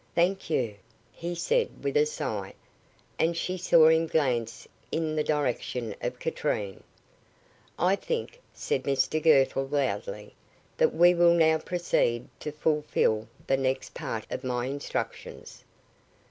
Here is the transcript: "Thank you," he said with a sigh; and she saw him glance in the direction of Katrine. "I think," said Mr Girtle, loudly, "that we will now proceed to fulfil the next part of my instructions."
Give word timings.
"Thank 0.15 0.49
you," 0.49 0.77
he 1.11 1.35
said 1.35 1.83
with 1.83 1.95
a 1.95 2.07
sigh; 2.07 2.55
and 3.19 3.37
she 3.37 3.55
saw 3.55 3.87
him 3.87 4.07
glance 4.07 4.67
in 4.91 5.15
the 5.15 5.23
direction 5.23 5.93
of 6.01 6.17
Katrine. 6.17 6.81
"I 7.77 7.95
think," 7.97 8.41
said 8.51 8.81
Mr 8.81 9.21
Girtle, 9.21 9.67
loudly, 9.67 10.33
"that 10.77 10.95
we 10.95 11.13
will 11.13 11.35
now 11.35 11.59
proceed 11.59 12.27
to 12.39 12.51
fulfil 12.51 13.27
the 13.45 13.57
next 13.57 13.93
part 13.93 14.25
of 14.31 14.43
my 14.43 14.65
instructions." 14.65 15.63